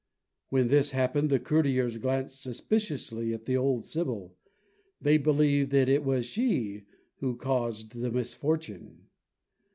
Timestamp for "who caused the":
7.17-8.09